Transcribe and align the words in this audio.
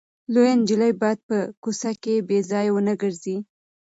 لويه 0.33 0.53
نجلۍ 0.61 0.91
باید 1.01 1.19
په 1.27 1.37
کوڅو 1.63 1.91
کې 2.03 2.15
بې 2.27 2.37
ځایه 2.49 2.71
ونه 2.73 2.93
ګرځي. 3.01 3.35